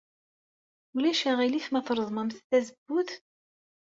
Ulac 0.95 1.21
aɣilif 1.31 1.67
ma 1.69 1.81
treẓmemt 1.87 2.39
tazewwut? 2.49 3.11